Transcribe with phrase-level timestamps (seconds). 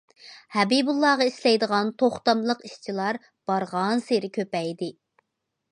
[0.53, 4.91] ھەبىبۇللاغا ئىشلەيدىغان توختاملىق ئىشچىلار بارغانسېرى كۆپەيدى.